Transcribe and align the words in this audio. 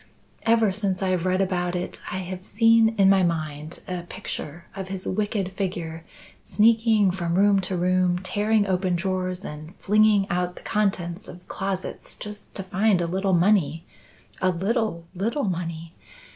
Ever 0.47 0.71
since 0.71 1.03
I've 1.03 1.27
read 1.27 1.41
about 1.41 1.75
it 1.75 2.01
I 2.11 2.17
have 2.25 2.43
seen, 2.43 2.95
in 2.97 3.07
my 3.07 3.21
mind, 3.21 3.81
a 3.87 4.01
picture 4.01 4.65
of 4.75 4.87
his 4.87 5.07
wicked 5.07 5.51
figure 5.51 6.03
sneaking 6.43 7.11
from 7.11 7.35
room 7.35 7.59
to 7.59 7.77
room, 7.77 8.17
tearing 8.17 8.65
open 8.65 8.95
drawers 8.95 9.45
and 9.45 9.75
flinging 9.75 10.25
out 10.27 10.55
the 10.55 10.63
contents 10.63 11.27
of 11.27 11.47
closets 11.47 12.15
just 12.15 12.51
to 12.55 12.63
find 12.63 12.99
a 12.99 13.05
little 13.05 13.33
money 13.33 13.85
a 14.41 14.49
little, 14.49 15.05
little 15.13 15.43
money! 15.43 15.93